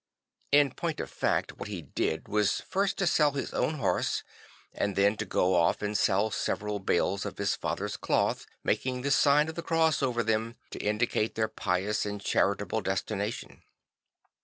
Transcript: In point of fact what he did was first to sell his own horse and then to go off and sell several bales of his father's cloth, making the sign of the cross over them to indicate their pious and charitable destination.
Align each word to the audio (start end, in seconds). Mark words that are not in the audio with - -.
In 0.51 0.71
point 0.71 0.99
of 0.99 1.11
fact 1.11 1.59
what 1.59 1.67
he 1.69 1.83
did 1.83 2.27
was 2.27 2.61
first 2.61 2.97
to 2.97 3.05
sell 3.05 3.33
his 3.33 3.53
own 3.53 3.75
horse 3.75 4.23
and 4.73 4.95
then 4.95 5.15
to 5.17 5.25
go 5.27 5.53
off 5.53 5.83
and 5.83 5.95
sell 5.95 6.31
several 6.31 6.79
bales 6.79 7.23
of 7.23 7.37
his 7.37 7.55
father's 7.55 7.97
cloth, 7.97 8.47
making 8.63 9.03
the 9.03 9.11
sign 9.11 9.47
of 9.47 9.53
the 9.53 9.61
cross 9.61 10.01
over 10.01 10.23
them 10.23 10.55
to 10.71 10.79
indicate 10.79 11.35
their 11.35 11.47
pious 11.47 12.03
and 12.03 12.19
charitable 12.19 12.81
destination. 12.81 13.61